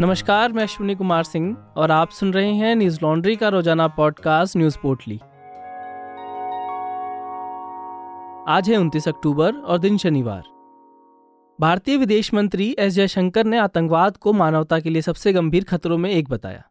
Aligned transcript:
नमस्कार, 0.00 0.52
मैं 0.52 0.62
अश्विनी 0.62 0.94
कुमार 0.94 1.24
सिंह 1.24 1.56
और 1.76 1.90
आप 1.90 2.10
सुन 2.10 2.32
रहे 2.32 2.52
हैं 2.52 2.76
न्यूज़ 2.76 2.98
लॉन्ड्री 3.02 3.36
का 3.36 3.48
रोज़ाना 3.48 3.88
पॉडकास्ट 3.88 4.56
न्यूज़ 4.56 4.78
पोर्टली। 4.78 5.16
आज 8.48 8.70
है 8.70 8.76
29 8.76 9.08
अक्टूबर 9.08 9.54
और 9.54 9.78
दिन 9.78 9.98
शनिवार। 9.98 10.42
भारतीय 11.60 11.96
विदेश 11.96 12.34
मंत्री 12.34 12.76
एस 12.78 12.92
जयशंकर 12.92 13.44
ने 13.44 13.58
आतंकवाद 13.58 14.16
को 14.16 14.32
मानवता 14.32 14.80
के 14.80 14.90
लिए 14.90 15.02
सबसे 15.02 15.32
गंभीर 15.32 15.64
खतरों 15.64 15.98
में 15.98 16.10
एक 16.10 16.28
बताया। 16.28 16.62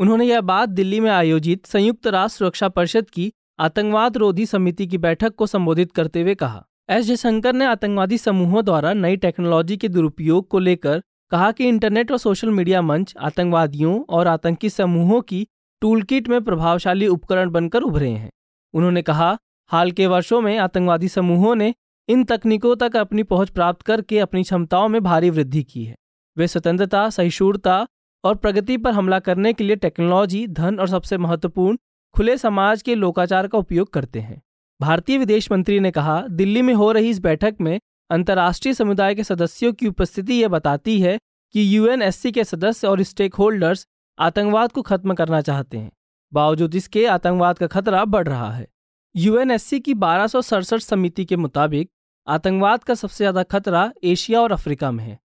उन्होंने 0.00 0.24
यह 0.24 0.40
बात 0.40 0.68
दिल्ली 0.68 1.00
में 1.00 1.10
आयोजित 1.10 1.66
संयुक्त 1.66 2.06
राष्ट्र 2.06 2.38
सुरक्षा 2.38 2.68
परिषद 2.68 3.10
की 3.10 3.32
आतंकवाद 3.60 4.16
रोधी 4.16 4.46
समिति 4.46 4.86
की 4.86 4.98
बैठक 4.98 5.34
को 5.34 5.46
संबोधित 5.46 5.92
करते 5.92 6.22
हुए 6.22 6.34
कहा। 6.34 6.64
एस 6.90 7.04
जयशंकर 7.04 7.52
ने 7.52 7.64
आतंकवादी 7.64 8.18
समूहों 8.18 8.64
द्वारा 8.64 8.92
नई 8.92 9.16
टेक्नोलॉजी 9.16 9.76
के 9.76 9.88
दुरुपयोग 9.88 10.48
को 10.48 10.58
लेकर 10.58 11.02
कहा 11.32 11.52
कि 11.52 11.64
इंटरनेट 11.64 12.12
और 12.12 12.18
सोशल 12.18 12.50
मीडिया 12.50 12.82
मंच 12.82 13.14
आतंकवादियों 13.20 14.04
और 14.08 14.26
आतंकी 14.26 14.70
समूहों 14.70 15.20
की 15.20 15.46
टूलकिट 15.80 16.28
में 16.28 16.44
प्रभावशाली 16.44 17.06
उपकरण 17.06 17.50
बनकर 17.50 17.82
उभरे 17.82 18.08
हैं। 18.08 18.30
उन्होंने 18.74 19.02
कहा, 19.02 19.38
हाल 19.66 19.92
के 19.92 20.06
वर्षों 20.06 20.40
में 20.40 20.58
आतंकवादी 20.58 21.08
समूहों 21.08 21.54
ने 21.54 21.74
इन 22.08 22.24
तकनीकों 22.24 22.76
तक 22.76 22.96
अपनी 22.96 23.22
पहुँच 23.22 23.50
प्राप्त 23.50 23.82
करके 23.82 24.18
अपनी 24.18 24.42
क्षमताओं 24.42 24.88
में 24.88 25.02
भारी 25.02 25.30
वृद्धि 25.30 25.62
की 25.62 25.84
है। 25.84 25.94
वे 26.36 26.46
स्वतंत्रता, 26.46 27.10
सहिष्णुता 27.10 27.86
और 28.24 28.34
प्रगति 28.34 28.76
पर 28.76 28.92
हमला 28.92 29.18
करने 29.18 29.52
के 29.52 29.64
लिए 29.64 29.76
टेक्नोलॉजी, 29.76 30.46
धन 30.46 30.78
और 30.78 30.88
सबसे 30.88 31.18
महत्वपूर्ण, 31.18 31.76
खुले 32.16 32.38
समाज 32.38 32.82
के 32.82 32.94
लोकाचार 32.94 33.48
का 33.48 33.58
उपयोग 33.58 33.92
करते 33.92 34.20
हैं। 34.20 34.42
भारतीय 34.80 35.18
विदेश 35.18 35.52
मंत्री 35.52 35.80
ने 35.80 35.90
कहा, 35.90 36.20
दिल्ली 36.30 36.62
में 36.62 36.74
हो 36.74 36.92
रही 36.92 37.10
इस 37.10 37.20
बैठक 37.20 37.56
में 37.60 37.80
अंतर्राष्ट्रीय 38.12 38.74
समुदाय 38.74 39.14
के 39.14 39.24
सदस्यों 39.24 39.72
की 39.72 39.86
उपस्थिति 39.88 40.34
ये 40.34 40.48
बताती 40.48 41.00
है 41.00 41.16
कि 41.54 41.76
यूएनएससी 41.76 42.32
के 42.32 42.44
सदस्य 42.44 42.86
और 42.86 43.02
स्टेक 43.02 43.34
होल्डर्स 43.34 43.86
आतंकवाद 44.18 44.72
को 44.72 44.82
खत्म 44.82 45.14
करना 45.14 45.40
चाहते 45.40 45.78
हैं। 45.78 45.90
बावजूद 46.32 46.74
इसके, 46.74 47.04
आतंकवाद 47.06 47.58
का 47.58 47.66
खतरा 47.66 48.04
बढ़ 48.06 48.28
रहा 48.28 48.50
है। 48.52 48.66
यूएनएससी 49.14 49.80
की 49.80 49.94
बारह 49.96 50.26
समिति 50.26 51.24
के 51.24 51.36
मुताबिक, 51.36 51.88
आतंकवाद 52.26 52.84
का 52.84 52.94
सबसे 52.94 53.16
ज़्यादा 53.16 53.42
खतरा 53.42 53.90
एशिया 54.04 54.40
और 54.40 54.52
अफ्रीका 54.52 54.90
में 54.90 55.04
है। 55.04 55.18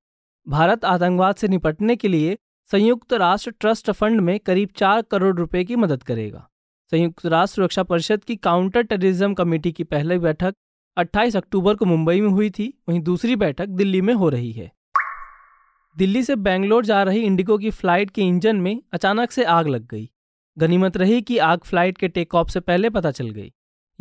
भारत 0.48 0.86
आतंकवाद 0.86 1.36
से 1.36 1.48
निपटने 1.48 1.96
के 1.96 2.08
लिए 2.08 2.38
संयुक्त 2.72 3.14
राष्ट्र 3.16 3.52
ट्रस्ट 3.52 3.92
फंड 3.92 4.22
में 4.22 4.40
करीब 4.40 4.70
चार 4.76 5.02
करोड़ 5.02 5.36
रुपए 5.36 5.64
की 5.64 5.76
मदद 5.76 6.04
करेगा। 6.04 6.48
संयुक्त 6.92 7.26
राष्ट्र 7.26 7.56
सुरक्षा 7.56 7.84
परिषद 7.84 8.24
की 8.24 8.36
काउंटर 8.38 8.82
टेररिज्म 8.84 9.34
कमेटी 9.34 9.72
की 9.72 9.84
पहली 9.86 10.18
बैठक 10.20 10.56
28 10.98 11.36
अक्टूबर 11.36 11.76
को 11.76 11.86
मुंबई 11.86 12.22
में 12.22 12.30
हुई 12.30 12.50
थी, 12.50 12.74
वहीं 12.90 13.00
दूसरी 13.00 13.36
बैठक 13.36 13.68
दिल्ली 13.68 14.02
में 14.02 14.14
हो 14.14 14.30
रही 14.30 14.52
है। 14.52 14.72
दिल्ली 15.98 16.24
से 16.24 16.36
बेंगलोर 16.36 16.86
जा 16.86 17.04
रही 17.04 17.20
इंडिगो 17.20 17.58
की 17.58 17.70
फ़्लाइट 17.72 18.10
के 18.10 18.22
इंजन 18.22 18.56
में 18.56 18.82
अचानक 18.94 19.32
से 19.32 19.44
आग 19.44 19.68
लग 19.68 19.88
गई। 19.88 20.10
गनीमत 20.58 20.98
रही 20.98 21.22
कि 21.22 21.38
आग 21.38 21.60
फ़्लाइट 21.60 21.98
के 21.98 22.08
टेक 22.08 22.36
ऑफ़ 22.36 22.50
से 22.50 22.60
पहले 22.60 22.90
पता 22.90 23.12
चल 23.12 23.30
गई। 23.30 23.52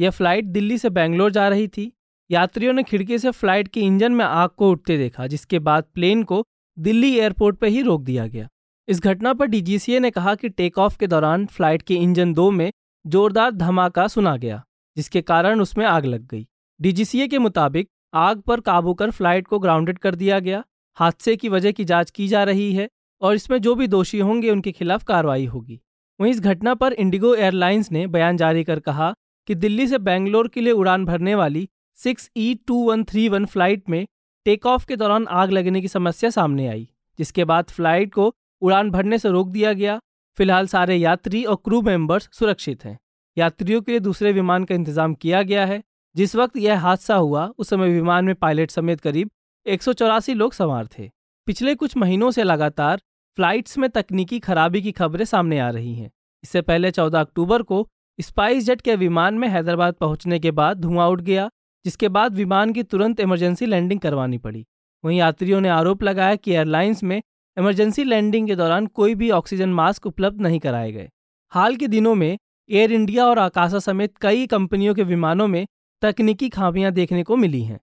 यह 0.00 0.11
फ़्लाइट 0.11 0.44
दिल्ली 0.44 0.78
से 0.78 0.91
बेंगलोर 0.91 1.33
जा 1.33 1.48
रही 1.48 1.69
थी। 1.69 1.92
यात्रियों 2.30 2.72
ने 2.72 2.83
खिड़की 2.83 3.19
से 3.19 3.30
फ़्लाइट 3.30 3.69
के 3.69 3.80
इंजन 3.80 4.12
में 4.12 4.24
आग 4.24 4.50
को 4.56 4.70
उठते 4.70 4.98
देखा, 4.98 5.27
जिसके 5.27 5.58
बाद 5.58 5.84
प्लेन 5.94 6.22
को 6.22 6.44
दिल्ली 6.78 7.19
एयरपोर्ट 7.19 7.56
पर 7.56 7.67
ही 7.67 7.83
रोक 7.83 8.02
दिया 8.02 8.27
गया। 8.27 8.48
इस 8.89 9.00
घटना 9.00 9.33
पर 9.34 9.47
डीजीसीए 9.47 10.00
ने 10.00 10.11
कहा 10.11 10.34
कि 10.34 10.48
टेक 10.48 10.78
ऑफ़ 10.78 10.98
के 10.98 11.06
दौरान 11.06 11.47
फ़्लाइट 11.47 11.83
के 11.83 11.94
इंजन 11.94 12.34
दो 12.34 12.50
में 12.50 12.70
जोरदार 13.06 13.50
धमाका 13.50 14.06
सुना 14.08 14.36
गया, 14.36 14.64
जिसके 14.97 15.22
कारण 15.22 15.61
उसमें 15.61 15.86
आग 15.86 16.05
लग 16.05 16.27
गई। 16.27 16.47
डीजीसीए 16.81 17.27
के 17.29 17.39
मुताबिक 17.39 17.89
आग 18.15 18.41
पर 18.41 18.61
काबू 18.61 18.93
कर 18.95 19.11
फ़्लाइट 19.11 19.47
को 19.49 19.59
ग्राउंडेड 19.59 19.99
कर 19.99 20.15
दिया 20.15 20.39
गया। 20.39 20.63
हादसे 20.97 21.35
की 21.37 21.49
वजह 21.49 21.73
की 21.73 21.85
जाँच 21.85 22.11
की 22.11 22.27
जा 22.29 22.43
रही 22.45 22.73
है 22.75 22.89
और 23.23 23.35
इसमें 23.35 23.59
जो 23.59 23.75
भी 23.75 23.87
दोषी 23.89 24.19
होंगे 24.19 24.51
उनके 24.51 24.73
खिलाफ 24.73 25.05
कार्रवाई 25.05 25.45
होगी। 25.47 25.81
वहीं 26.21 26.33
इस 26.33 26.41
घटना 26.41 26.75
पर 26.75 26.93
इंडिगो 26.95 27.35
एयरलाइंस 27.35 27.91
ने 27.93 28.07
बयान 28.07 28.37
जारी 28.37 28.65
कर 28.65 28.81
कहा 28.81 29.13
कि 29.48 29.55
दिल्ली 29.55 29.86
से 29.86 29.98
बेंगलोर 30.01 30.48
के 30.48 30.61
लिए 30.61 30.73
उड़ान 30.73 31.05
भरने 31.05 31.35
वाली 31.35 31.69
six 31.98 32.31
E 32.36 32.55
two 32.67 32.83
one 32.85 33.05
three 33.05 33.29
one 33.29 33.47
flight 33.47 33.89
में 33.89 34.07
टेक 34.47 34.67
ऑफ़ 34.67 34.86
के 34.86 34.97
दौरान 34.97 35.27
आग 35.29 35.51
लगने 35.51 35.81
की 35.81 35.89
समस्या 35.89 36.31
सामने 36.31 36.69
आई, 36.69 36.89
जिसके 37.19 37.45
बाद 37.45 37.70
फ़्लाइट 37.70 38.13
को 38.15 38.33
उड़ान 38.63 38.91
भरने 38.91 39.19
से 39.19 39.31
रोक 39.31 39.48
दिया 39.48 39.73
गया। 39.73 39.98
फ़िलहाल 40.39 40.67
सारे 40.67 40.97
यात्री 40.97 41.45
और 41.45 41.57
क्रू 41.57 41.83
मेंबर्स 41.83 42.29
सुरक्षित 42.33 42.85
हैं। 42.85 42.98
यात्रियों 43.36 43.81
के 43.83 43.92
लिए 43.92 44.01
दूसरे 44.03 44.33
विमान 44.33 44.65
का 44.65 44.75
इंतज़ाम 44.75 45.15
किया 45.15 45.42
गया 45.42 45.67
है। 45.67 45.83
जिस 46.17 46.37
वक्त 46.37 46.57
यह 46.57 46.81
हादसा 46.81 47.15
हुआ, 47.15 47.53
उस 47.59 47.69
समय 47.69 47.89
विमान 47.89 48.25
में 48.25 48.35
पायलट 48.35 48.71
समेत 48.71 49.01
करीब 49.01 49.31
एक 49.67 49.83
सौ 49.83 49.93
चौरासी 49.93 50.35
लोग 50.35 50.53
सवार 50.53 50.87
थे। 50.99 51.11
पिछले 51.47 51.75
कुछ 51.75 51.97
महीनों 51.97 52.31
से 52.31 52.43
लगातार 52.43 53.01
फ्लाइट्स 53.37 53.79
में 53.79 53.91
तकनीकी 53.91 54.39
खराबी 54.39 54.83
की 54.83 54.93
खबरें 54.93 55.25
सामने 55.25 55.59
आ 55.59 55.69
रही 55.71 55.95
हैं। 55.95 56.11
इससे 56.45 56.63
पहले 56.63 56.91
14 56.91 57.21
अक्टूबर 57.21 57.63
को 57.63 57.89
स्पाइस 58.21 58.65
जेट 58.65 58.81
के 58.81 58.97
विमान 58.97 59.35
में 59.35 59.49
हैदराबाद 59.49 59.95
पहुँचने 59.95 60.39
के 60.39 60.51
बाद 60.51 60.81
धुआँ 60.81 61.09
उठ 61.09 61.21
गया, 61.21 61.51
जिसके 61.85 62.09
बाद 62.09 62.35
विमान 62.35 62.73
की 62.73 62.83
तुरंत 62.83 63.21
इमरजेंसी 63.21 63.67
लैंडिंग 63.67 64.01
करवानी 64.01 64.39
पड़ी। 64.39 64.67
वहीं 65.05 65.19
यात्रियों 65.19 65.61
ने 65.61 65.69
आरोप 65.69 66.03
लगाया 66.03 66.37
कि 66.37 66.53
एयरलाइंस 66.53 67.03
में 67.03 67.23
इमरजेंसी 67.57 68.05
लैंडिंग 68.05 68.48
के 68.48 68.57
दौरान 68.57 68.87
कोई 68.87 69.15
भी 69.15 69.31
ऑक्सीजन 69.31 69.69
मास्क 69.69 70.07
उपलब्ध 70.07 70.41
नहीं 70.41 70.61
कराए 70.61 70.93
गए। 70.93 71.09
हाल 71.53 71.77
के 71.77 71.89
दिनों 71.89 72.15
में 72.15 72.39
एयर 72.71 72.93
इंडिया 72.93 73.27
और 73.27 73.39
आकाशा 73.39 73.79
समेत 73.79 74.19
कई 74.19 74.47
कंपनियों 74.47 74.95
के 74.95 75.03
विमानों 75.03 75.47
में 75.48 75.67
तकनीकी 76.02 76.48
खामियाँ 76.48 76.92
देखने 76.92 77.23
को 77.23 77.36
मिली 77.36 77.62
हैं। 77.62 77.80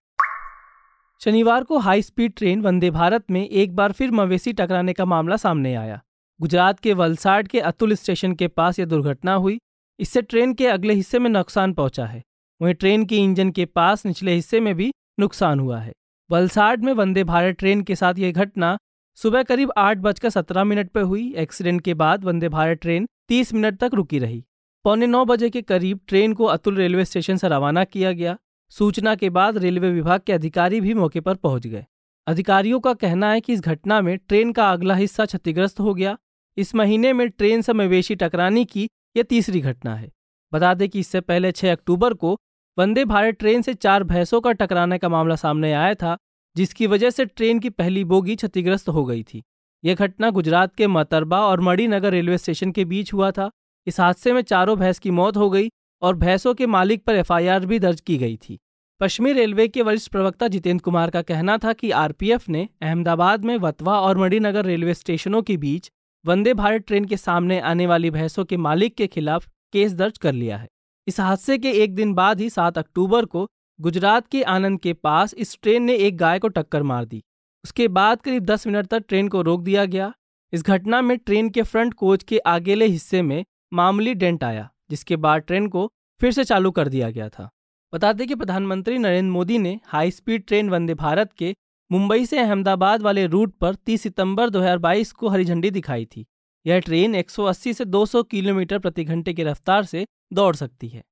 शनिवार 1.22 1.64
को 1.64 1.78
high 1.78 2.02
speed 2.02 2.34
train 2.38 2.62
Vande 2.62 2.92
Bharat 2.92 3.32
में 3.32 3.50
एक 3.50 3.76
बार 3.76 3.92
फिर 3.92 4.12
मवेशी 4.12 4.54
टकराने 4.54 4.94
का 4.94 5.06
मामला 5.06 5.36
सामने 5.36 5.76
आया। 5.76 6.02
गुजरात 6.42 6.80
के 6.80 6.94
वलसाड 6.94 7.48
के 7.48 7.60
अतुल 7.60 7.94
स्टेशन 7.94 8.34
के 8.34 8.48
पास 8.48 8.80
यह 8.80 8.86
दुर्घटना 8.86 9.34
हुई। 9.34 9.60
इससे 10.00 10.22
ट्रेन 10.22 10.54
के 10.54 10.68
अगले 10.68 10.94
हिस्से 10.94 11.20
में 11.20 11.30
नुकसान 11.30 11.74
पहुँचा 11.74 12.06
है। 12.06 12.22
वहीं 12.62 12.74
ट्रेन 12.74 13.06
के 13.06 13.18
इंजन 13.18 13.52
के 13.52 13.66
पास 13.66 14.06
निचले 14.06 14.34
हिस्से 14.34 14.60
में 14.60 14.76
भी 14.76 14.92
नुकसान 15.20 15.60
हुआ 15.60 15.80
है। 15.80 15.94
वलसाड 16.30 16.84
में 16.84 16.94
वंदे 16.94 17.24
भारत 17.24 17.56
ट्रेन 17.56 17.82
के 17.82 17.96
साथ 17.96 18.14
यह 18.14 18.32
घटना 18.32 18.78
सुबह 19.18 19.44
करीब 19.44 19.72
आठ 19.78 19.98
बजकर 19.98 20.30
सत्रह 20.30 20.64
मिनट 20.64 20.90
पर 20.90 21.02
हुई। 21.02 21.34
एक्सीडेंट 21.38 21.82
के 21.82 21.94
बाद 21.94 22.24
वंदे 22.24 22.50
भारत 22.50 22.78
ट्रेन 22.78 23.08
तीस 23.28 23.54
मिनट 23.54 23.78
तक 23.78 23.92
रुकी 23.94 24.20
रही। 24.20 24.46
पौने 24.86 25.08
नौ 25.08 25.26
बजे 25.26 25.50
के 25.50 25.62
करीब 25.62 26.00
ट्रेन 26.08 26.34
को 26.34 26.46
अतुल 26.46 26.76
रेलवे 26.76 27.06
स्टेशन 27.06 27.38
से 27.38 27.48
रवाना 27.48 27.84
किया 27.84 28.12
गया। 28.12 28.38
सूचना 28.70 29.16
के 29.16 29.30
बाद 29.30 29.58
रेलवे 29.58 29.92
विभाग 29.92 30.22
के 30.22 30.34
अधिकारी 30.34 30.82
भी 30.82 30.94
मौके 30.94 31.20
पर 31.20 31.36
पहुँच 31.36 31.68
गए। 31.68 31.86
अधिकारियों 32.28 32.80
का 32.80 32.94
कहना 32.94 33.32
है 33.32 33.42
कि 33.42 33.54
इस 33.54 33.62
घटना 33.62 34.02
में 34.02 34.18
ट्रेन 34.18 34.52
का 34.52 34.70
अगला 34.72 34.96
हिस्सा 34.96 35.26
क्षतिग्रस्त 35.26 35.80
हो 35.80 35.94
गया। 35.94 36.18
इस 36.58 36.76
महीने 36.76 37.14
में 37.14 37.30
ट्रेन 37.30 37.62
से 37.62 37.74
मवेशी 37.74 38.16
टकराने 38.16 38.66
की 38.66 38.88
यह 39.18 39.24
तीसरी 39.24 39.62
घटना 39.62 39.96
है। 39.96 40.12
बता 40.54 40.74
दें 40.74 40.90
कि 40.90 41.00
इससे 41.00 41.22
पहले 41.22 41.52
6 41.52 41.72
अक्टूबर 41.72 42.14
को 42.14 42.38
वंदे 42.78 43.06
भारत 43.06 43.36
ट्रेन 43.36 43.62
से 43.62 43.74
चार 43.74 44.04
भैंसों 44.04 44.42
का 44.42 44.52
टकराने 44.52 44.98
का 44.98 45.10
मामला 45.10 45.36
सामने 45.36 45.74
आया 45.74 45.94
था, 45.94 46.18
जिसकी 46.56 46.88
वजह 46.88 47.10
से 47.10 47.26
ट्रेन 47.26 47.60
की 47.60 47.70
पहली 47.70 48.04
बोगी 48.04 48.36
क्षतिग्रस्त 48.36 48.90
हो 48.90 49.06
गई 49.06 49.24
थी। 49.24 49.44
यह 49.84 49.96
घटना 49.96 50.30
गुजरात 50.30 50.76
के 50.76 50.88
मतरबा 50.88 51.46
और 51.46 51.62
मणिनगर 51.62 52.12
रेलवे 52.12 52.38
स्टेशन 52.38 52.72
के 52.72 52.86
बीच 52.86 53.14
हुआ 53.14 53.32
था। 53.32 53.50
इस 53.88 54.00
हादसे 54.00 54.34
में 54.34 54.42
चारों 54.42 54.78
भैंस 54.78 55.00
की 55.00 55.12
मौत 55.12 55.38
हो 55.38 55.50
गई 55.50 55.70
और 56.02 56.16
भैंसों 56.16 56.54
के 56.54 56.66
मालिक 56.66 57.04
पर 57.04 57.16
एफआईआर 57.16 57.66
भी 57.66 57.80
दर्ज 57.80 58.02
की 58.02 58.18
गई 58.18 58.38
थी। 58.38 58.58
पश्चिमी 59.02 59.34
रेलवे 59.34 59.68
के 59.68 59.82
वरिष्ठ 59.82 60.12
प्रवक्ता 60.12 60.48
जितेंद्र 60.48 60.84
कुमार 60.84 61.10
का 61.10 61.22
कहना 61.22 61.58
था 61.58 61.74
कि 61.74 61.90
आरपीएफ 61.92 62.48
ने 62.50 62.68
अहमदाबाद 62.82 63.46
में 63.46 63.58
वतवा 63.58 64.00
और 64.00 64.18
मणिनगर 64.18 64.66
रेलवे 64.66 64.94
स्टेशनों 64.94 65.42
के 65.42 65.58
बीच 65.58 65.92
वंदे 66.26 66.54
भारत 66.54 66.86
ट्रेन 66.88 67.06
के 67.06 67.18
सामने 67.18 67.60
आने 67.60 67.88
वाली 67.88 68.10
भैंसों 68.12 68.46
के 68.46 68.58
मालिक 68.58 68.96
के 68.96 69.08
खिलाफ 69.08 69.48
केस 69.74 69.94
दर्ज 69.94 70.18
कर 70.18 70.34
लिया 70.34 70.58
है। 70.58 70.68
इस 71.08 71.20
हादसे 71.20 71.58
के 71.58 71.72
एक 71.84 71.96
दिन 71.96 72.14
बाद 72.14 72.42
ही 72.42 72.50
सात 72.50 72.78
अक्टूबर 72.78 73.26
को 73.26 73.48
गुजरात 73.80 74.28
के 74.28 74.42
आनंद 74.44 74.80
के 74.80 74.94
पास 74.94 75.34
इस 75.34 75.58
ट्रेन 75.62 75.84
ने 75.84 75.96
एक 75.98 76.18
गाय 76.18 76.40
को 76.40 76.48
टक्कर 76.48 76.84
मार 76.84 77.06
दी। 77.06 77.24
उसके 77.66 77.88
बाद 77.88 78.22
करीब 78.22 78.46
दस 78.46 78.68
मिनट 78.68 78.88
तक 78.88 79.04
ट्रेन 79.08 79.28
को 79.28 79.42
रोक 79.42 79.62
दिया 79.62 79.86
गया। 79.86 80.14
इस 80.54 80.64
घटना 80.64 81.02
में 81.02 81.18
ट्रेन 81.18 81.50
के 81.50 81.62
फ्रंट 81.62 81.94
कोच 81.94 82.24
के 82.24 82.38
आगेले 82.38 82.86
हिस्से 82.86 83.22
में 83.22 83.44
मामूली 83.74 84.14
डेंट 84.14 84.44
आया, 84.44 84.70
जिसके 84.90 85.16
बाद 85.16 85.42
ट्रेन 85.42 85.68
को 85.68 85.92
फिर 86.20 86.32
से 86.32 86.44
चालू 86.44 86.72
कर 86.72 86.88
दिया 86.88 87.10
गया 87.10 87.30
था। 87.30 87.50
बता 87.94 88.14
दें 88.14 88.28
कि 88.28 88.36
प्रधानमंत्री 88.36 88.98
नरेंद्र 88.98 89.32
मोदी 89.32 89.58
ने 89.58 89.80
high 89.86 90.12
speed 90.12 90.46
train 90.46 90.70
Vande 90.70 90.94
Bharat 90.94 91.34
के 91.34 91.56
मुंबई 91.92 92.26
से 92.26 92.40
अहमदाबाद 92.40 93.02
वाले 93.02 93.26
रूट 93.26 93.54
पर 93.54 93.76
30 93.76 94.02
सितंबर 94.02 94.50
2022 94.50 95.12
को 95.12 95.28
हरी 95.28 95.46
झंडी 95.46 95.72
दिखाई 95.72 96.06
थी। 96.06 96.26
यह 96.66 96.80
ट्रेन 96.80 97.16
180 97.16 97.74
से 97.74 97.86
200 97.86 98.24
किलोमीटर 98.24 98.80
प्रति 98.80 99.04
घंटे 99.04 99.34
की 99.34 99.44
रफ्तार 99.44 99.84
से 99.84 100.06
दौड़ 100.34 100.56
सकती 100.56 100.88
है। 100.88 101.04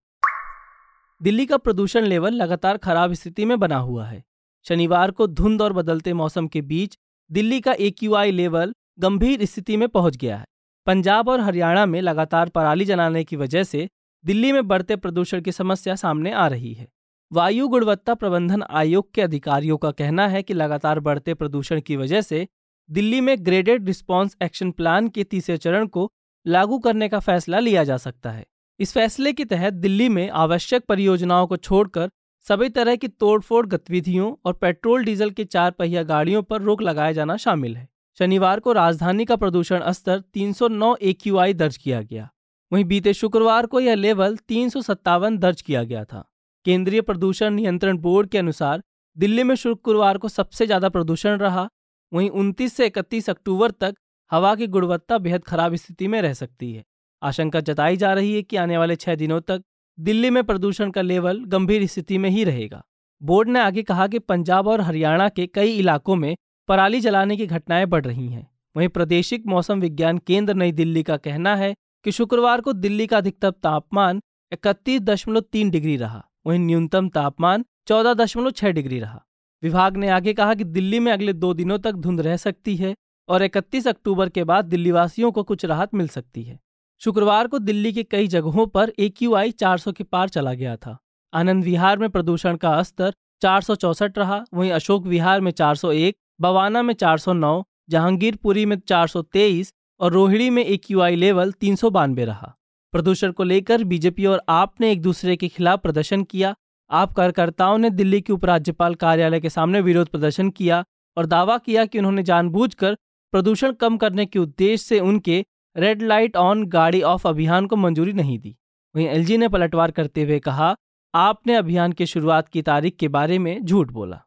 दिल्ली 1.24 1.46
का 1.46 1.58
प्रदूषण 1.58 2.02
लेवल 2.02 2.34
लगातार 2.34 2.78
खराब 2.78 3.14
स्थिति 3.14 3.46
में 3.46 3.60
बना 3.60 3.78
हुआ 3.78 4.06
है। 4.06 4.24
शनिवार 4.64 5.12
को 5.12 5.28
धुंध 5.28 5.62
और 5.62 5.74
बदलते 5.74 6.14
मौसम 6.14 6.48
के 6.48 6.62
बीच 6.62 6.98
दिल्ली 7.32 7.62
का 7.62 7.74
ए 7.74 7.94
लेवल 8.32 8.74
गंभीर 9.00 9.46
स्थिति 9.46 9.78
में 9.78 9.90
पहुँच 9.90 10.18
गया 10.18 10.38
है। 10.38 10.46
पंजाब 10.88 11.28
और 11.30 11.42
हरियाणा 11.42 11.86
में 11.86 12.02
लगातार 12.02 12.50
पराली 12.50 12.86
जलाने 12.86 13.24
की 13.24 13.36
वजह 13.36 13.64
से 13.64 13.90
दिल्ली 14.26 14.52
में 14.52 14.68
बढ़ते 14.68 14.96
प्रदूषण 14.96 15.42
की 15.42 15.52
समस्या 15.52 15.96
सामने 15.96 16.32
आ 16.32 16.48
रही 16.48 16.74
है। 16.74 16.88
वायु 17.32 17.68
गुणवत्ता 17.68 18.14
प्रबंधन 18.14 18.64
आयोग 18.64 19.14
के 19.14 19.22
अधिकारियों 19.22 19.78
का 19.78 19.92
कहना 19.92 20.28
है 20.28 20.44
कि 20.44 20.54
लगातार 20.54 21.00
बढ़ते 21.00 21.34
प्रदूषण 21.34 21.82
की 21.82 21.96
वजह 21.96 22.22
से 22.22 22.48
दिल्ली 22.90 23.22
में 23.22 23.36
ग्रेडेड 23.40 23.86
रिस्पॉन्स 23.86 24.36
एक्शन 24.44 24.72
प्लान 24.72 25.08
के 25.08 25.24
तीसरे 25.24 25.58
चरण 25.58 25.88
को 25.88 26.12
लागू 26.48 26.80
करने 26.80 27.10
का 27.10 27.20
फैसला 27.20 27.60
लिया 27.60 27.84
जा 27.84 27.98
सकता 27.98 28.32
है। 28.32 28.46
इस 28.80 28.94
फैसले 28.94 29.34
के 29.34 29.46
तहत 29.46 29.74
दिल्ली 29.74 30.10
में 30.10 30.30
आवश्यक 30.30 30.86
परियोजनाओं 30.86 31.48
को 31.48 31.58
छोड़कर 31.58 32.10
सभी 32.48 32.70
तरह 32.70 32.96
की 32.96 33.08
तोड़फोड़ 33.08 33.66
गतिविधियों 33.68 34.36
और 34.46 34.54
पेट्रोल 34.54 35.04
डीजल 35.04 35.30
के 35.30 35.46
चार 35.46 35.72
पहिया 35.72 36.04
गाड़ियों 36.04 36.44
पर 36.44 36.62
रोक 36.62 36.82
लगाया 36.82 37.12
जाना 37.12 37.38
शामिल 37.38 37.78
है। 37.78 37.88
शनिवार 38.18 38.60
को 38.60 38.72
राजधानी 38.74 39.26
का 39.26 39.36
प्रदूषण 39.36 39.92
स्तर 39.92 40.22
309 40.34 40.96
एक्यूआई 41.02 41.54
दर्ज 41.54 41.78
किया 41.78 42.02
गया। 42.02 42.30
वहीं 42.72 42.86
बीते 42.86 43.14
शुक्रवार 43.14 43.66
को 43.66 43.80
यह 43.80 43.96
लेवल 43.96 44.38
तीन 44.38 44.70
सौ 44.70 44.82
सत्तावन 44.82 45.38
दर्ज 45.38 45.62
किया 45.62 45.84
गया 45.84 46.04
था। 46.06 46.24
केंद्रीय 46.66 47.02
प्रदूषण 47.02 47.54
नियंत्रण 47.54 47.98
बोर्ड 47.98 48.30
के 48.30 48.38
अनुसार, 48.38 48.84
दिल्ली 49.18 49.44
में 49.44 49.56
शुक्रवार 49.56 50.18
को 50.18 50.28
सबसे 50.28 50.66
ज़्यादा 50.66 50.90
प्रदूषण 50.90 51.38
रहा, 51.38 51.68
वहीं 52.12 52.30
29 52.30 52.74
से 52.74 52.86
31 52.86 53.30
अक्टूबर 53.30 53.72
तक 53.72 53.96
हवा 54.32 54.56
की 54.56 54.68
गुणवत्ता 54.68 55.18
बेहद 55.18 55.44
खराब 55.44 55.76
स्थिति 55.76 56.08
में 56.08 56.22
रह 56.22 56.34
सकती 56.34 56.72
है। 56.74 56.84
आशंका 57.22 57.60
जताई 57.60 57.98
जा 57.98 58.14
रही 58.14 58.36
है 58.36 58.44
कि 58.44 58.58
आने 58.58 58.78
वाले 58.78 58.96
छह 58.96 59.16
दिनों 59.16 59.40
तक 59.42 59.64
दिल्ली 59.98 60.30
में 60.30 60.44
प्रदूषण 60.44 60.92
का 60.92 61.02
लेवल 61.02 61.44
गंभीर 61.46 61.86
स्थिति 61.88 62.18
में 62.18 62.30
ही 62.30 62.44
रहेगा। 62.44 62.84
बोर्ड 63.22 63.50
ने 63.50 63.60
आगे 63.60 63.84
कहा 63.84 64.08
कि 64.08 64.20
पंजाब 64.20 64.68
और 64.68 64.82
हरियाणा 64.82 65.30
के 65.30 65.48
कई 65.48 65.72
इलाकों 65.72 66.16
में 66.16 66.36
पराली 66.68 67.00
जलाने 67.02 67.38
की 67.38 67.48
घटनाएँ 67.48 67.86
बढ़ 67.86 68.06
रही 68.06 68.28
हैं। 68.28 68.52
वहीं 68.78 68.88
प्रादेशिक 68.88 69.46
मौसम 69.48 69.80
विज्ञान 69.80 70.18
केंद्र 70.18 70.54
नई 70.54 70.72
दिल्ली 70.72 71.04
का 71.04 71.18
कहना 71.18 71.56
है 71.56 71.76
कि 72.04 72.12
शुक्रवार 72.12 72.62
को 72.62 72.74
दिल्ली 72.74 73.08
का 73.08 73.18
अधिकतम 73.18 73.52
तापमान 73.52 74.22
इकतीस 74.54 75.02
दशमलव 75.02 75.42
तीन 75.42 75.70
डिग्री 75.70 75.98
रहा 75.98 76.26
वहीं 76.48 76.60
न्यूनतम 76.60 77.10
तापमान 77.10 77.66
चौदह 77.88 78.14
दशमलव 78.14 78.52
छह 78.52 78.70
डिग्री 78.70 79.00
रहा। 79.00 79.24
विभाग 79.64 79.98
ने 79.98 80.10
आगे 80.10 80.34
कहा 80.34 80.54
कि 80.54 80.64
दिल्ली 80.64 81.00
में 81.00 81.12
अगले 81.12 81.34
दो 81.34 81.54
दिनों 81.54 81.80
तक 81.80 81.92
धुंध 81.92 82.22
रह 82.22 82.38
सकती 82.38 82.76
है 82.76 82.96
और 83.30 83.42
31 83.42 83.88
अक्टूबर 83.88 84.30
के 84.30 84.44
बाद 84.44 84.66
दिल्ली 84.66 84.92
वासियों 84.92 85.32
को 85.32 85.44
कुछ 85.44 85.66
राहत 85.66 85.94
मिल 85.94 86.08
सकती 86.08 86.44
है। 86.44 86.60
शुक्रवार 87.02 87.48
को 87.48 87.60
दिल्ली 87.60 87.94
के 87.94 88.04
कई 88.04 88.28
जगहों 88.28 88.68
पर 88.68 88.94
ए 89.00 89.10
क्यू 89.10 89.34
आई 89.34 89.54
के 89.64 90.04
पार 90.04 90.30
चला 90.30 90.54
गया 90.54 90.76
था। 90.76 90.98
आनंद 91.34 91.64
विहार 91.64 91.98
में 91.98 92.10
प्रदूषण 92.10 92.56
का 92.56 92.84
स्तर 92.84 93.14
चार 93.42 93.62
सौ 93.62 93.76
चौंसठ 93.76 94.18
रहा 94.18 94.44
वहीं 94.54 94.72
अशोक 94.72 95.06
विहार 95.06 95.42
में 95.42 95.52
401, 95.52 96.16
बवाना 96.42 96.82
में 96.82 96.94
409, 96.94 97.64
जहांगीरपुरी 97.90 98.66
में 98.66 98.80
423 98.80 99.74
और 100.00 100.12
रोहिणी 100.12 100.50
में 100.50 100.64
ए 100.66 100.78
क्यू 100.78 101.02
आई 101.02 101.16
लेवल 101.16 101.52
तीन 101.52 101.76
सौ 101.76 101.90
बानवे 101.90 102.26
रहा। 102.26 102.56
प्रदूषण 102.92 103.32
को 103.32 103.44
लेकर 103.44 103.84
बीजेपी 103.84 104.26
और 104.26 104.42
आप 104.50 104.74
ने 104.82 104.92
एक 104.92 105.02
दूसरे 105.02 105.36
के 105.36 105.48
खिलाफ 105.48 105.82
प्रदर्शन 105.82 106.24
किया। 106.24 106.56
आप 106.92 107.14
कार्यकर्ताओं 107.14 107.78
ने 107.78 107.90
दिल्ली 107.90 108.22
के 108.22 108.34
उपराज्यपाल 108.34 108.96
कार्यालय 108.96 109.40
के 109.40 109.50
सामने 109.50 109.82
विरोध 109.82 110.08
प्रदर्शन 110.08 110.50
किया 110.50 110.84
और 111.18 111.26
दावा 111.26 111.58
किया 111.58 111.86
कि 111.86 111.98
उन्होंने 111.98 112.24
जानबूझकर 112.24 112.98
प्रदूषण 113.34 113.72
कम 113.72 113.98
करने 113.98 114.26
के 114.26 114.40
उद्देश्य 114.40 114.86
से 114.86 115.00
उनके 115.00 115.46
रेड 115.78 116.02
लाइट 116.02 116.38
ऑन 116.38 116.66
गाड़ी 116.66 117.02
ऑफ़ 117.02 117.28
अभियान 117.28 117.68
को 117.68 117.76
मंजूरी 117.76 118.14
नहीं 118.14 118.40
दी। 118.40 118.58
वहीं 118.96 119.08
एलजी 119.08 119.38
ने 119.38 119.48
पलटवार 119.48 119.92
करते 119.92 120.24
हुए 120.24 120.40
कहा 120.40 120.76
आपने 121.16 121.56
अभियान 121.56 121.92
की 121.92 122.06
शुरुआत 122.06 122.50
की 122.50 122.62
तारीख 122.62 122.98
के 122.98 123.08
बारे 123.08 123.40
में 123.40 123.66
झूठ 123.66 123.92
बोला। 123.92 124.22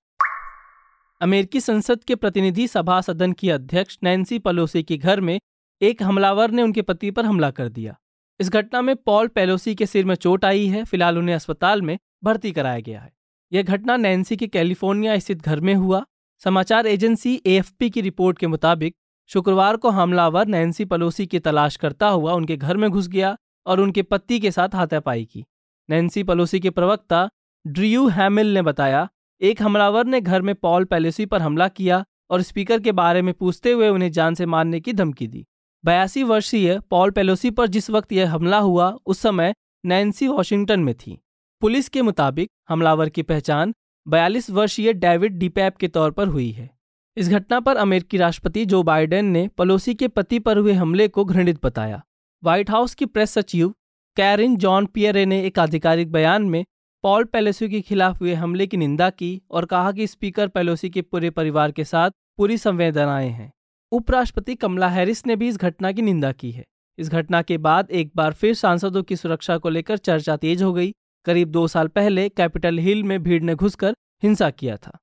अमेरिकी 1.25 1.61
संसद 1.61 2.05
के 2.05 2.15
प्रतिनिधि 2.15 2.69
सभा 2.69 3.01
सदन 3.01 3.33
की 3.33 3.51
अध्यक्ष 3.51 3.99
नैन्सी 4.03 4.39
पलोसी 4.39 4.83
के 4.83 4.97
घर 4.97 5.21
में 5.21 5.41
एक 5.83 6.03
हमलावर 6.03 6.51
ने 6.51 6.63
उनके 6.63 6.83
पति 6.83 7.11
पर 7.11 7.25
हमला 7.25 7.51
कर 7.51 7.69
दिया। 7.69 7.97
इस 8.41 8.51
घटना 8.51 8.83
में 8.83 8.97
पॉल 8.97 9.29
पेलोसी 9.29 9.75
के 9.75 9.87
सिर 9.87 10.05
में 10.05 10.15
चोट 10.15 10.45
आई 10.45 10.67
है, 10.67 10.85
फ़िलहाल 10.85 11.19
उन्हें 11.19 11.35
अस्पताल 11.35 11.83
में 11.83 11.99
भर्ती 12.25 12.53
कराया 12.53 12.81
गया 12.81 13.01
है। 13.01 13.13
यह 13.53 13.63
घटना 13.63 13.97
नैन्सी 13.97 14.37
के 14.37 14.47
कैलिफ़ोर्निया 14.47 15.19
स्थित 15.19 15.43
घर 15.43 15.61
में 15.61 15.75
हुआ। 15.75 16.05
समाचार 16.39 16.87
एजेंसी 16.87 17.43
एएफपी 17.47 17.91
की 17.91 18.01
रिपोर्ट 18.01 18.39
के 18.39 18.47
मुताबिक, 18.47 18.95
शुक्रवार 19.31 19.77
को 19.77 19.91
हमलावर 19.91 20.47
नैन्सी 20.47 20.85
पलोसी 20.85 21.27
की 21.27 21.39
तलाश 21.39 21.77
करता 21.77 22.09
हुआ 22.09 22.33
उनके 22.33 22.57
घर 22.57 22.77
में 22.77 22.91
घुस 22.91 23.09
गया 23.09 23.37
और 23.67 23.81
उनके 23.81 24.03
पति 24.03 24.41
के 24.41 24.51
साथ 24.51 24.75
हाथापाई 24.75 25.25
की। 25.25 25.45
नैन्सी 25.91 26.23
पलोसी 26.23 26.61
के 26.61 26.71
प्रवक्ता 26.71 27.29
ड्रियू 27.67 28.09
हैमिल 28.09 28.55
ने 28.55 28.63
बताया 28.63 29.09
एक 29.41 29.63
हमलावर 29.63 30.07
ने 30.07 30.21
घर 30.21 30.43
में 30.43 30.55
पॉल 30.55 30.85
पेलोसी 30.85 31.27
पर 31.27 31.43
हमला 31.43 31.69
किया 31.69 32.05
और 32.31 32.43
स्पीकर 32.43 32.81
के 32.81 32.93
बारे 32.93 33.23
में 33.23 33.35
पूछते 33.35 33.73
हुए 33.73 33.89
उन्हें 33.89 34.13
जान 34.13 34.35
से 34.35 34.47
मारने 34.47 34.81
की 34.81 34.93
धमकी 34.93 35.27
दी। 35.27 35.45
बयासी 35.85 36.23
वर्षीय 36.23 36.79
पॉल 36.81 37.11
पेलोसी 37.11 37.51
पर 37.51 37.67
जिस 37.67 37.91
वक्त 37.91 38.13
यह 38.13 38.33
हमला 38.33 38.59
हुआ, 38.59 38.99
उस 39.07 39.19
समय 39.19 39.55
नैन्सी 39.87 40.29
वॉशिंगटन 40.29 40.81
में 40.81 40.95
थी। 40.95 41.19
पुलिस 41.61 41.89
के 41.89 42.03
मुताबिक 42.03 42.51
हमलावर 42.69 43.09
की 43.09 43.23
पहचान 43.23 43.75
42 44.07 44.51
वर्षीय 44.51 44.93
डेविड 44.93 45.33
डिपैप 45.33 45.77
के 45.77 45.89
तौर 45.89 46.11
पर 46.11 46.29
हुई 46.29 46.51
है। 46.51 46.71
इस 47.17 47.29
घटना 47.29 47.61
पर 47.61 47.77
अमेरिकी 47.77 48.17
राष्ट्रपति 48.17 48.65
जो 48.65 48.83
बाइडेन 48.83 49.25
ने 49.25 49.49
पलोसी 49.49 49.95
के 49.95 50.09
पति 50.09 50.39
पर 50.39 50.59
हुए 50.59 50.73
हमले 50.73 51.09
को 51.09 51.25
घृणित 51.25 51.65
बताया। 51.67 52.03
व्हाइट 52.45 52.71
हाउस 52.71 52.95
की 52.95 53.07
प्रेस 53.07 53.31
सचिव 53.31 53.75
कैरिन 54.17 54.57
जॉन 54.57 54.87
पियरे 54.87 55.27
ने 55.27 55.45
एक 55.45 55.59
आधिकारिक 55.59 56.13
बयान 56.13 56.43
में 56.43 56.65
पॉल 57.05 57.25
पेलोसी 57.25 57.69
के 57.69 57.81
खिलाफ 57.81 58.21
हुए 58.21 58.35
हमले 58.35 58.67
की 58.67 58.77
निंदा 58.77 59.11
की 59.11 59.43
और 59.51 59.65
कहा 59.65 59.93
कि 59.93 60.07
स्पीकर 60.07 60.49
पेलोसी 60.49 60.91
के 60.91 61.03
पूरे 61.03 61.31
परिवार 61.31 61.73
के 61.73 61.85
साथ 61.85 62.11
पूरी 62.37 62.59
संवेदनाएँ 62.59 63.29
हैं। 63.29 63.53
उपराष्ट्रपति 63.93 64.55
कमला 64.55 64.89
हैरिस 64.89 65.27
ने 65.27 65.37
भी 65.37 65.49
इस 65.49 65.57
घटना 65.57 65.93
की 65.93 66.03
निंदा 66.03 66.33
की 66.33 66.51
है। 66.51 66.65
इस 66.99 67.09
घटना 67.09 67.43
के 67.43 67.59
बाद 67.59 67.91
एक 67.91 68.13
बार 68.17 68.33
फिर 68.33 68.55
सांसदों 68.55 69.03
की 69.03 69.17
सुरक्षा 69.17 69.59
को 69.59 69.69
लेकर 69.69 69.97
चर्चा 69.97 70.37
तेज 70.37 70.63
हो 70.63 70.73
गई। 70.73 70.93
करीब 71.25 71.49
दो 71.49 71.67
साल 71.67 71.89
पहले 71.89 72.29
कैपिटल 72.29 72.79
हिल 72.79 73.03
में 73.03 73.23
भीड़ 73.23 73.43
ने 73.43 73.55
घुसकर 73.55 73.95
हिंसा 74.23 74.51
किया 74.51 74.77
था। 74.77 74.99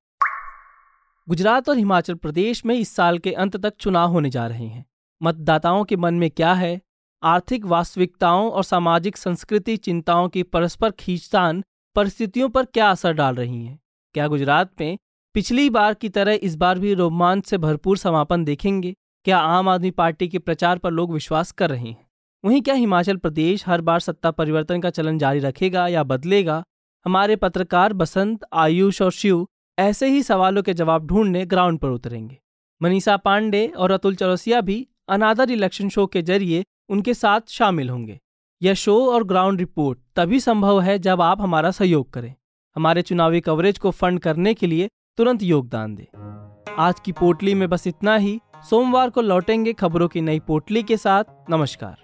गुजरात 1.29 1.69
और 1.69 1.77
हिमाचल 1.77 2.13
प्रदेश 2.13 2.65
में 2.65 2.75
इस 2.75 2.95
साल 2.95 3.17
के 3.17 3.33
अंत 3.33 3.57
तक 3.57 3.73
चुनाव 3.79 4.09
होने 4.09 4.29
जा 4.29 4.47
रहे 4.47 4.67
हैं। 4.67 4.85
मतदाताओं 5.23 5.83
के 5.83 5.95
मन 5.95 6.13
में 6.13 6.31
क्या 6.31 6.53
है? 6.53 6.81
आर्थिक 7.23 7.65
वास्तविकताओं 7.65 8.51
और 8.51 8.63
सामाजिक 8.63 9.17
संस्कृति 9.17 9.77
चिंताओं 9.77 10.29
की 10.29 10.43
परस्पर 10.43 10.91
खींचतान 10.91 11.63
परिस्थितियों 11.95 12.49
पर 12.49 12.65
क्या 12.65 12.89
असर 12.91 13.13
डाल 13.13 13.35
रही 13.35 13.65
हैं? 13.65 13.79
क्या 14.13 14.27
गुजरात 14.27 14.71
में 14.81 14.97
पिछली 15.33 15.69
बार 15.69 15.93
की 15.93 16.09
तरह 16.09 16.39
इस 16.43 16.55
बार 16.55 16.79
भी 16.79 16.93
रोमांच 16.93 17.45
से 17.45 17.57
भरपूर 17.57 17.97
समापन 17.97 18.43
देखेंगे? 18.43 18.93
क्या 19.25 19.37
आम 19.37 19.69
आदमी 19.69 19.91
पार्टी 19.91 20.27
के 20.27 20.39
प्रचार 20.39 20.77
पर 20.77 20.91
लोग 20.91 21.13
विश्वास 21.13 21.51
कर 21.51 21.69
रहे 21.69 21.87
हैं? 21.87 22.07
वहीं 22.45 22.61
क्या 22.61 22.75
हिमाचल 22.75 23.17
प्रदेश 23.17 23.67
हर 23.67 23.81
बार 23.81 23.99
सत्ता 23.99 24.31
परिवर्तन 24.31 24.81
का 24.81 24.89
चलन 24.89 25.17
जारी 25.17 25.39
रखेगा 25.39 25.87
या 25.87 26.03
बदलेगा? 26.03 26.63
हमारे 27.05 27.35
पत्रकार 27.35 27.93
बसंत, 27.93 28.45
आयुष 28.53 29.01
और 29.01 29.11
शिव 29.11 29.47
ऐसे 29.79 30.07
ही 30.07 30.23
सवालों 30.23 30.63
के 30.63 30.73
जवाब 30.73 31.07
ढूँढने 31.07 31.45
ग्राउंड 31.45 31.79
पर 31.79 31.89
उतरेंगे। 31.89 32.37
मनीषा 32.81 33.17
पांडे 33.17 33.67
और 33.67 33.91
अतुल 33.91 34.15
चौरसिया 34.15 34.61
भी 34.61 34.87
अनादर 35.09 35.51
इलेक्शन 35.51 35.89
शो 35.89 36.07
के 36.07 36.21
ज़रिए 36.21 36.63
उनके 36.89 37.13
साथ 37.13 37.41
शामिल 37.47 37.89
होंगे। 37.89 38.19
यह 38.63 38.73
शो 38.73 39.11
और 39.11 39.23
ग्राउंड 39.23 39.59
रिपोर्ट 39.59 39.99
तभी 40.15 40.39
संभव 40.39 40.81
है 40.81 40.99
जब 40.99 41.21
आप 41.21 41.41
हमारा 41.41 41.71
सहयोग 41.71 42.13
करें। 42.13 42.33
हमारे 42.75 43.01
चुनावी 43.01 43.41
कवरेज 43.41 43.77
को 43.77 43.91
फंड 43.91 44.19
करने 44.19 44.53
के 44.53 44.67
लिए 44.67 44.89
तुरंत 45.17 45.43
योगदान 45.43 45.95
दें। 45.95 46.75
आज 46.79 46.99
की 47.05 47.11
पोटली 47.11 47.53
में 47.53 47.69
बस 47.69 47.87
इतना 47.87 48.15
ही। 48.15 48.39
सोमवार 48.69 49.09
को 49.09 49.21
लौटेंगे 49.21 49.73
खबरों 49.73 50.07
की 50.07 50.21
नई 50.21 50.39
पोटली 50.39 50.83
के 50.83 50.97
साथ। 50.97 51.23
नमस्कार। 51.49 51.97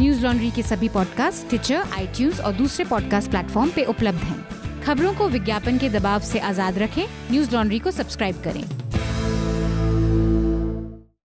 न्यूज़ 0.00 0.26
लॉन्ड्री 0.26 0.50
के 0.50 0.62
सभी 0.62 0.88
पॉडकास्ट 0.88 1.48
ट्विटर 1.48 1.74
आई 1.74 2.30
और 2.40 2.52
दूसरे 2.52 2.84
पॉडकास्ट 2.84 3.30
प्लेटफॉर्म 3.30 3.70
पे 3.70 3.84
उपलब्ध 3.84 4.18
हैं। 4.18 4.82
खबरों 4.82 5.14
को 5.14 5.28
विज्ञापन 5.28 5.78
के 5.78 5.88
दबाव 5.88 6.20
से 6.20 6.38
आज़ाद 6.38 6.78
रखें। 6.78 7.04
न्यूज़ 7.30 7.54
लॉन्ड्री 7.54 7.78
को 7.78 7.90
सब्सक्राइब 7.90 8.42
करें। 8.44 8.89